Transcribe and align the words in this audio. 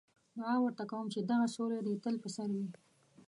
دعا 0.37 0.55
ورته 0.61 0.83
کوم 0.91 1.05
چې 1.13 1.19
دغه 1.21 1.45
سیوری 1.53 1.79
دې 1.85 1.95
تل 2.03 2.15
په 2.23 2.29
سر 2.35 2.49
وي. 2.57 2.67